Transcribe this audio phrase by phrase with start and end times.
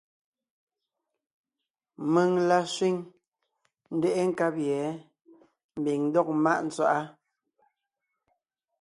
[2.13, 2.95] Mèŋ la sẅîŋ,
[3.95, 4.85] ńdeʼe nkab yɛ̌
[5.79, 7.01] ḿbiŋ ńdɔg ḿmáʼ tswaʼá.